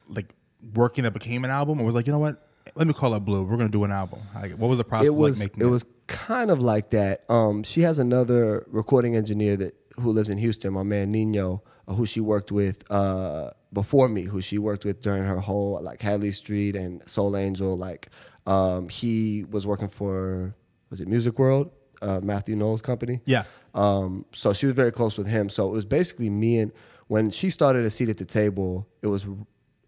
[0.09, 0.35] like
[0.75, 2.49] working that became an album, or was it like you know what?
[2.77, 3.43] Let me call it Blue.
[3.43, 4.21] We're gonna do an album.
[4.35, 7.25] Like, what was the process it was like making it was kind of like that.
[7.29, 12.07] Um, she has another recording engineer that who lives in Houston, my man Nino, who
[12.07, 16.33] she worked with uh, before me, who she worked with during her whole like Hadley
[16.33, 17.77] Street and Sol-Angel.
[17.77, 18.09] Like
[18.47, 20.55] um, he was working for
[20.91, 21.71] was it Music World,
[22.03, 23.21] uh, Mathew Knowles' company.
[23.25, 23.45] Yeah.
[23.75, 25.49] Um, so she was very close with him.
[25.49, 26.73] So it was basically me and
[27.09, 29.27] when she started a seat at the table, it was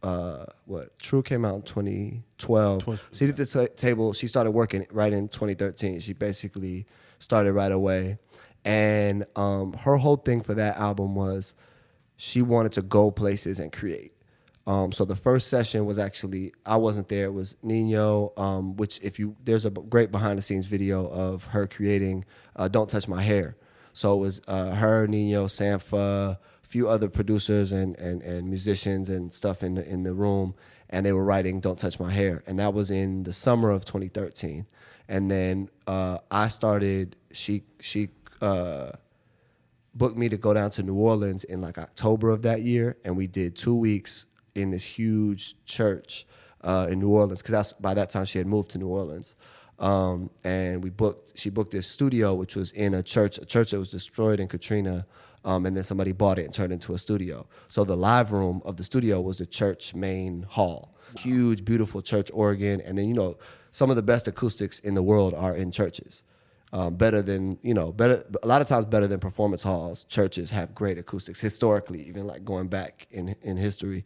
[0.03, 3.01] uh, what True came out in 2012.
[3.13, 6.01] Seat at the ta- table, she started working right in 2013.
[6.01, 6.87] She basically
[7.19, 8.19] started right away,
[8.65, 11.55] and um, her whole thing for that album was
[12.17, 14.13] she wanted to go places and create.
[14.67, 17.27] Um, so the first session was actually I wasn't there.
[17.27, 21.47] It was Nino, um, which if you there's a great behind the scenes video of
[21.49, 22.25] her creating
[22.57, 23.57] uh, "Don't Touch My Hair."
[23.93, 29.09] So it was uh, her, Nino, Sampha, a few other producers and, and, and musicians
[29.09, 30.55] and stuff in the, in the room,
[30.91, 33.85] and they were writing "Don't Touch My Hair," and that was in the summer of
[33.85, 34.67] 2013.
[35.09, 37.17] And then uh, I started.
[37.33, 38.09] She she.
[38.41, 38.93] Uh,
[39.97, 43.17] booked me to go down to New Orleans in like October of that year, and
[43.17, 46.27] we did two weeks in this huge church
[46.63, 49.35] uh, in New Orleans because that's by that time she had moved to New Orleans.
[49.79, 51.37] Um, and we booked.
[51.39, 54.47] She booked this studio, which was in a church, a church that was destroyed in
[54.47, 55.05] Katrina,
[55.45, 57.47] um, and then somebody bought it and turned it into a studio.
[57.69, 62.31] So the live room of the studio was the church main hall, huge, beautiful church
[62.33, 63.37] organ, and then you know
[63.73, 66.23] some of the best acoustics in the world are in churches
[66.75, 70.51] um, better than you know better a lot of times better than performance halls churches
[70.51, 74.05] have great acoustics historically even like going back in in history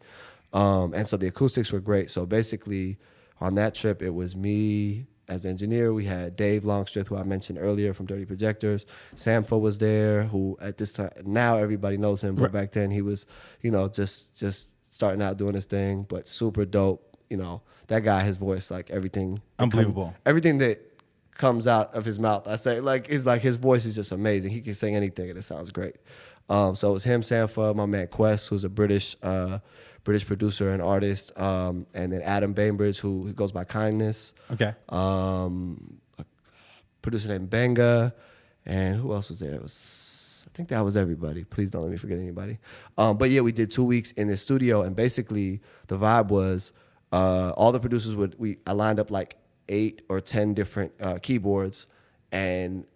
[0.53, 2.99] um, and so the acoustics were great so basically
[3.41, 7.23] on that trip it was me as the engineer we had dave longstreth who i
[7.23, 12.23] mentioned earlier from dirty projectors sampha was there who at this time now everybody knows
[12.23, 13.27] him but back then he was
[13.61, 18.05] you know just just starting out doing his thing but super dope you know that
[18.05, 20.15] guy his voice like everything Unbelievable.
[20.25, 20.89] everything that
[21.39, 22.47] comes out of his mouth.
[22.47, 24.51] I say like it's like his voice is just amazing.
[24.51, 25.97] He can sing anything and it sounds great.
[26.51, 29.61] Um, so it was him, Sampha, my man Kwes, who's a British uh,
[30.09, 34.33] British producer and artist, um, and then Adam Bainbridge, who, who goes by Kindness.
[34.51, 34.73] Okay.
[34.89, 36.25] Um, a
[37.03, 38.15] producer named Benga,
[38.65, 39.53] and who else was there?
[39.53, 41.45] It was I think that was everybody.
[41.45, 42.57] Please don't let me forget anybody.
[42.97, 46.73] Um, but yeah, we did two weeks in the studio, and basically the vibe was
[47.13, 49.37] uh, all the producers would we I lined up like
[49.69, 51.87] eight or ten different uh, keyboards
[52.33, 52.87] and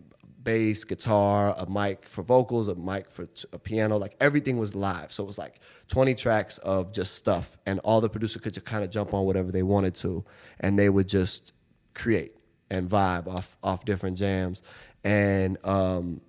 [0.43, 3.97] bass, guitar, a mic for vocals, a mic for t- a piano.
[3.97, 8.01] Like everything was live, so it was like twenty tracks of just stuff, and all
[8.01, 10.25] the producer could just kind of jump on whatever they wanted to,
[10.61, 11.53] and they would just
[11.95, 12.37] create
[12.71, 14.63] and vibe off off different jams,
[15.05, 16.21] and um,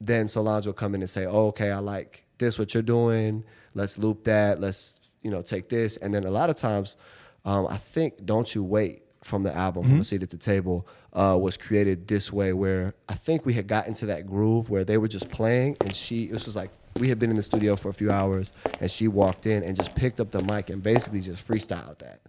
[0.00, 2.58] then Solange will come in and say, oh, "Okay, I like this.
[2.58, 3.44] What you're doing.
[3.74, 4.60] Let's loop that.
[4.60, 6.96] Let's you know take this." And then a lot of times,
[7.44, 10.86] um, I think "Don't You Wait" from the album "From a Seat at the Table"
[11.12, 14.84] uh, was created this way, where I think we had gotten to that groove where
[14.84, 17.76] they were just playing, and she this was like we had been in the studio
[17.76, 20.82] for a few hours, and she walked in and just picked up the mic and
[20.82, 22.20] basically just freestyled that,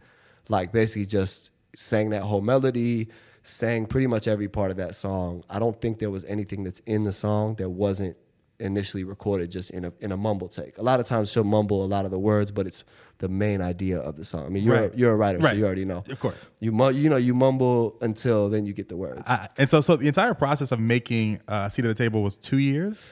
[0.50, 3.08] like basically just sang that whole melody
[3.44, 5.44] sang pretty much every part of that song.
[5.50, 8.16] I don't think there was anything that's in the song that wasn't
[8.60, 10.78] initially recorded just in a in a mumble take.
[10.78, 12.84] A lot of times she'll mumble a lot of the words, but it's
[13.22, 14.46] the main idea of the song.
[14.46, 14.98] I mean, you're Right.
[14.98, 15.52] you're a writer, Right.
[15.52, 16.04] so you already know.
[16.10, 16.46] Of course.
[16.60, 19.22] You mu- you know you mumble until then you get the words.
[19.30, 22.38] I, and so, so the entire process of making uh, seat at the table was
[22.38, 23.10] two years.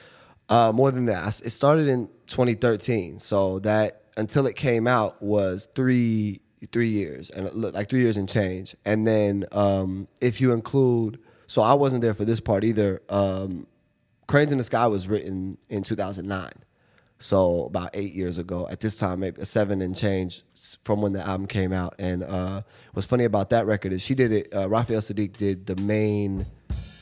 [0.48, 3.18] Uh, more than that, it started in 2013.
[3.20, 6.40] So that until it came out was three
[6.72, 8.76] three years and like three years and change.
[8.84, 13.00] And then um, if you include, so I wasn't there for this part either.
[13.08, 13.66] Um,
[14.26, 16.50] Cranes in the Sky was written in 2009.
[17.22, 20.42] So about eight years ago, at this time, maybe seven and change
[20.84, 21.94] from when the album came out.
[21.98, 22.62] And uh,
[22.94, 24.54] what's funny about that record is she did it.
[24.54, 26.46] Uh, Raphael Saadiq did the main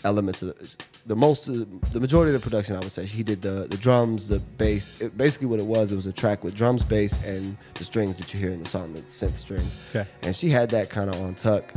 [0.03, 0.77] elements of the,
[1.07, 2.75] the most, the majority of the production.
[2.75, 5.01] I would say he did the the drums, the bass.
[5.01, 8.19] It, basically, what it was, it was a track with drums, bass, and the strings
[8.19, 9.77] that you hear in the song, the synth strings.
[9.91, 10.09] Okay.
[10.25, 11.73] And she had that kind of on tuck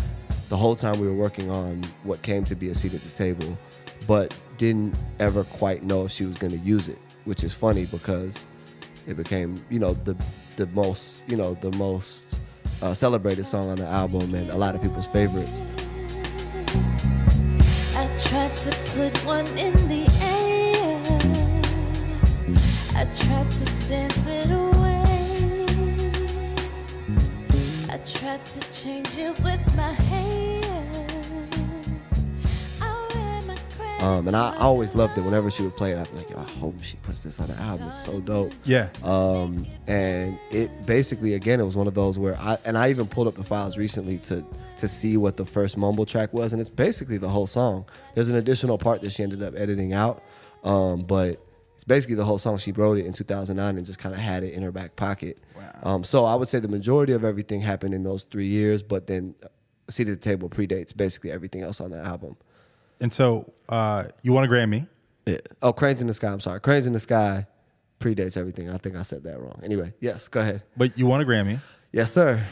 [0.49, 3.09] the whole time we were working on what came to be a seat at the
[3.11, 3.57] table,
[4.05, 7.85] but didn't ever quite know if she was going to use it, which is funny
[7.85, 8.45] because
[9.07, 10.15] it became, you know, the
[10.57, 12.39] the most, you know, the most
[12.81, 15.61] uh, celebrated song on the album and a lot of people's favorites.
[17.95, 21.01] I tried to put one in the air.
[22.95, 25.65] I tried to dance it away.
[27.89, 30.80] I tried to change it with my hair.
[34.01, 35.21] Um, and I, always loved it.
[35.21, 37.47] Whenever she would play it, I'd be like, Yo, I hope she puts this on
[37.47, 37.89] the album.
[37.89, 38.51] It's so dope.
[38.63, 38.89] Yeah.
[39.03, 43.05] Um, and it basically, again, it was one of those where I and I even
[43.07, 44.43] pulled up the files recently to
[44.77, 47.85] to see what the first mumble track was, and it's basically the whole song.
[48.15, 50.23] There's an additional part that she ended up editing out,
[50.63, 51.39] um, but
[51.75, 52.57] It's basically the whole song.
[52.59, 55.39] She wrote it in 2009 and just kind of had it in her back pocket.
[55.55, 55.71] Wow.
[55.83, 59.07] Um, so I would say the majority of everything happened in those three years, but
[59.07, 59.33] then
[59.89, 62.37] Seat at the Table predates basically everything else on the album.
[63.01, 64.87] And so uh, you won a Grammy.
[65.25, 65.37] Yeah.
[65.61, 66.31] Oh, Cranes in the Sky.
[66.31, 66.59] I'm sorry.
[66.61, 67.45] Cranes in the Sky
[67.99, 68.69] predates everything.
[68.69, 69.59] I think I said that wrong.
[69.63, 70.63] Anyway, yes, go ahead.
[70.77, 71.59] But you won a Grammy.
[71.91, 72.43] Yes, sir.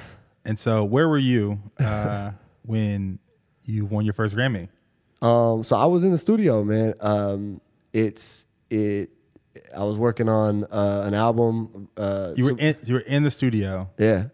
[0.46, 2.32] And so where were you uh,
[2.66, 3.20] when
[3.66, 4.70] you won your first Grammy?
[5.22, 6.94] Um, so I was in the studio, man.
[7.00, 7.62] Um,
[7.94, 9.10] it's it.
[9.76, 11.90] I was working on uh, an album.
[11.98, 14.26] Uh, You were so- in, you were in the studio yeah,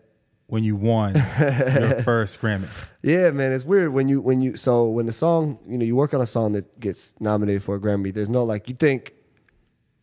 [0.47, 2.67] when you won your first Grammy.
[3.01, 3.51] yeah, man.
[3.51, 6.21] It's weird when you when you so when the song you know you work on
[6.21, 8.13] a song that gets nominated for a Grammy.
[8.13, 9.13] There's no like you think.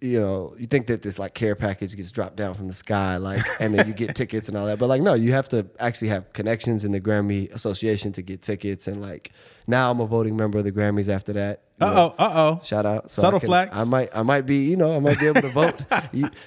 [0.01, 3.19] You know, you think that this like care package gets dropped down from the sky,
[3.19, 4.81] like, and then you get tickets and all that.
[4.81, 8.43] But like, no, you have to actually have connections in the Grammy Association to get
[8.43, 8.89] tickets.
[8.89, 9.31] And like,
[9.69, 11.63] now I'm a voting member of the Grammys after that.
[11.81, 12.15] You Uh know.
[12.19, 12.65] oh, uh oh.
[12.65, 13.11] Shout out.
[13.11, 13.77] So Subtle I can- flex.
[13.79, 15.75] I might, I might be, you know, I might be able to vote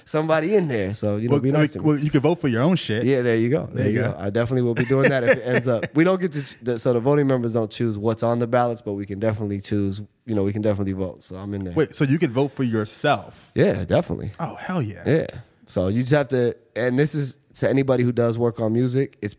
[0.04, 0.94] somebody in there.
[0.94, 1.84] So you know, Well, be nice to me.
[1.84, 3.04] well, you can vote for your own shit.
[3.04, 3.66] yeah, there you go.
[3.72, 4.12] There, you you go.
[4.12, 4.18] go.
[4.18, 5.84] I definitely will be doing that if it ends up.
[5.94, 8.94] We don't get to, so the voting members don't choose what's on the ballots, but
[8.94, 10.00] we can definitely choose.
[10.24, 11.22] You know, we can definitely vote.
[11.22, 11.74] So I'm in there.
[11.74, 13.50] Wait, so you can vote for yourself?
[13.54, 14.32] Yeah, definitely.
[14.40, 15.02] Oh hell yeah!
[15.06, 15.26] Yeah.
[15.66, 19.18] So you just have to, and this is to anybody who does work on music.
[19.22, 19.34] It's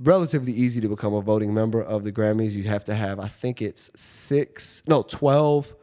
[0.00, 2.52] relatively easy to become a voting member of the Grammys.
[2.52, 5.74] You have to have, I think it's six, no, twelve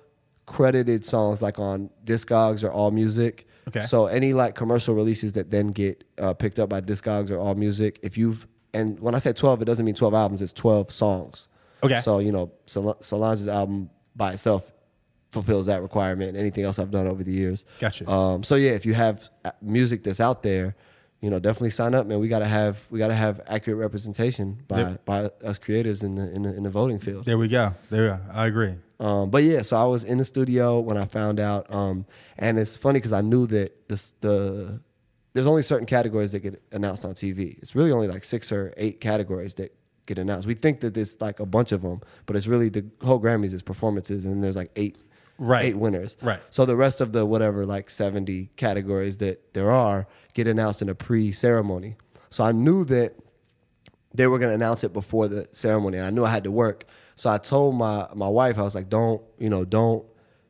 [0.46, 3.48] credited songs like on Discogs or All Music.
[3.68, 3.82] Okay.
[3.82, 7.56] So any like commercial releases that then get uh, picked up by Discogs or All
[7.56, 10.42] Music, if you've and when I say twelve, it doesn't mean twelve albums.
[10.42, 11.50] It's twelve songs.
[11.84, 12.00] Okay.
[12.00, 14.72] So you know, Sol- Solange's album by itself
[15.32, 16.38] fulfills that requirement.
[16.38, 17.66] Anything else I've done over the years.
[17.80, 18.10] Gotcha.
[18.10, 20.76] Um, so yeah, if you have uh, music that's out there,
[21.26, 22.20] you know, definitely sign up, man.
[22.20, 26.44] We gotta have we gotta have accurate representation by by us creatives in the in
[26.44, 27.26] the, in the voting field.
[27.26, 27.74] There we go.
[27.90, 28.20] There we go.
[28.32, 28.76] I agree.
[29.00, 32.06] Um, but yeah, so I was in the studio when I found out, um,
[32.38, 34.80] and it's funny because I knew that this, the
[35.34, 37.58] there's only certain categories that get announced on TV.
[37.58, 40.46] It's really only like six or eight categories that get announced.
[40.48, 43.52] We think that there's like a bunch of them, but it's really the whole Grammys
[43.52, 45.00] is performances, and there's like eight
[45.38, 45.66] Right.
[45.66, 46.18] eight winners.
[46.22, 46.40] Right.
[46.50, 50.90] So the rest of the whatever like 70 categories that there are get announced in
[50.90, 51.96] a pre-ceremony.
[52.30, 53.16] So I knew that
[54.14, 55.98] they were going to announce it before the ceremony.
[55.98, 56.86] And I knew I had to work.
[57.16, 60.06] So I told my my wife, I was like, don't, you know, don't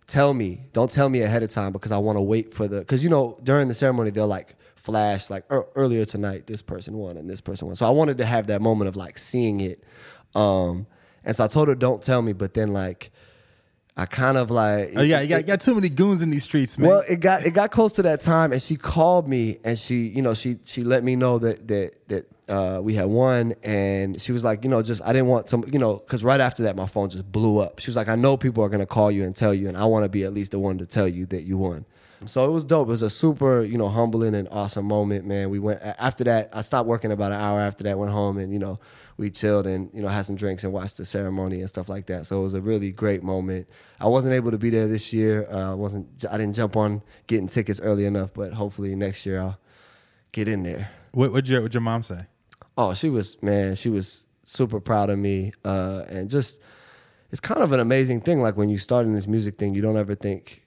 [0.07, 2.79] tell me, don't tell me ahead of time because I want to wait for the,
[2.79, 6.95] because, you know, during the ceremony, they'll like flash, like "Ear- earlier tonight, this person
[6.95, 7.75] won and this person won.
[7.75, 9.83] So I wanted to have that moment of like seeing it.
[10.35, 10.85] Um,
[11.23, 12.33] and so I told her, don't tell me.
[12.33, 13.11] But then like,
[13.97, 16.43] I kind of like, Oh, yeah, you got, you got too many goons in these
[16.43, 16.89] streets, man.
[16.89, 20.07] well, it got it got close to that time, and she called me, and she,
[20.07, 24.19] you know, she she let me know that that that uh, we had won, and
[24.21, 26.63] she was like, you know, just I didn't want some, you know, because right after
[26.63, 27.79] that, my phone just blew up.
[27.79, 29.85] She was like, I know people are gonna call you and tell you, and I
[29.85, 31.85] want to be at least the one to tell you that you won.
[32.27, 32.87] So it was dope.
[32.87, 35.49] It was a super, you know, humbling and awesome moment, man.
[35.51, 36.49] We went after that.
[36.53, 37.97] I stopped working about an hour after that.
[37.99, 38.79] Went home and you know
[39.17, 42.07] we chilled and you know had some drinks and watched the ceremony and stuff like
[42.07, 42.25] that.
[42.25, 43.67] So it was a really great moment.
[43.99, 45.47] I wasn't able to be there this year.
[45.49, 46.25] Uh, I wasn't.
[46.29, 49.59] I didn't jump on getting tickets early enough, but hopefully next year I'll
[50.31, 50.89] get in there.
[51.11, 52.25] what would your, what'd your mom say?
[52.77, 53.75] Oh, she was man.
[53.75, 56.61] She was super proud of me, uh, and just
[57.31, 58.41] it's kind of an amazing thing.
[58.41, 60.63] Like when you start in this music thing, you don't ever think.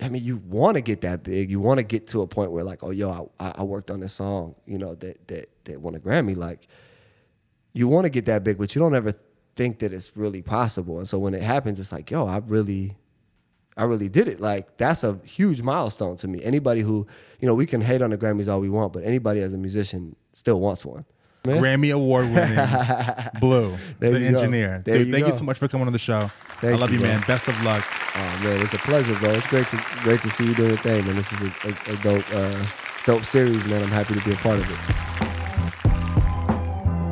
[0.00, 1.48] I mean, you want to get that big.
[1.48, 4.00] You want to get to a point where, like, oh, yo, I, I worked on
[4.00, 6.36] this song, you know, that that that won a Grammy.
[6.36, 6.66] Like,
[7.72, 9.12] you want to get that big, but you don't ever
[9.54, 10.98] think that it's really possible.
[10.98, 12.96] And so when it happens, it's like, yo, I really,
[13.76, 14.40] I really did it.
[14.40, 16.42] Like that's a huge milestone to me.
[16.42, 17.06] Anybody who,
[17.40, 19.58] you know, we can hate on the Grammys all we want, but anybody as a
[19.58, 21.04] musician still wants one.
[21.46, 21.62] Man.
[21.62, 22.58] Grammy award winning
[23.40, 24.82] Blue, There the engineer.
[24.84, 26.30] Dude, you thank you so much for coming on the show.
[26.60, 27.12] I love you, you, bro.
[27.12, 27.24] man.
[27.26, 27.82] Best of luck.
[28.14, 29.30] Oh man, it's a pleasure, bro.
[29.30, 31.16] It's great to great to see you doing your thing, man.
[31.16, 32.66] This is a, a, a dope uh,
[33.06, 33.82] dope series, man.
[33.82, 35.49] I'm happy to be a part of it.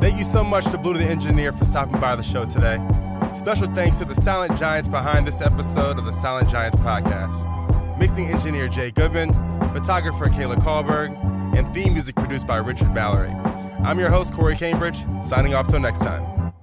[0.09, 2.83] Thank you so much to Blue the Engineer for stopping by the show today.
[3.31, 7.45] Special thanks to the Silent Giants behind this episode of the Silent Giants podcast.
[7.99, 9.31] Mixing engineer Jay Goodman,
[9.71, 11.15] photographer Kayla Kahlberg,
[11.55, 13.29] and theme music produced by Richard Mallory.
[13.85, 16.53] I'm your host, Corey Cambridge, signing off till next time.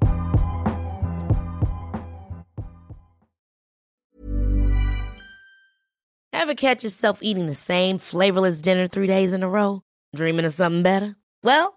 [6.32, 9.82] Ever catch yourself eating the same flavorless dinner three days in a row?
[10.16, 11.14] Dreaming of something better?
[11.44, 11.76] Well,